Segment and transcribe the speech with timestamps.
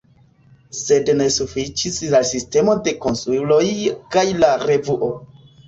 [0.77, 3.63] Sed ne sufiĉis la sistemo de konsuloj
[4.17, 5.15] kaj la revuo.